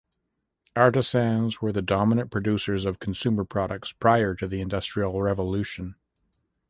[0.75, 5.93] Artisans were the dominant producers of consumer products prior to the Industrial Revolution.